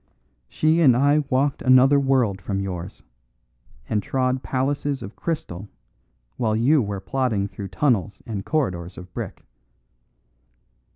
[0.49, 3.03] She and I walked another world from yours,
[3.87, 5.69] and trod palaces of crystal
[6.37, 9.45] while you were plodding through tunnels and corridors of brick.